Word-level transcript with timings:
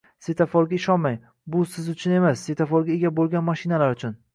Svetoforga 0.27 0.73
ishonmang, 0.77 1.21
bu 1.57 1.63
siz 1.75 1.93
uchun 1.95 2.19
emas, 2.23 2.49
svetoforga 2.49 2.97
ega 3.01 3.17
bo'lgan 3.23 3.51
mashinalar 3.53 3.97
uchun 4.01 4.23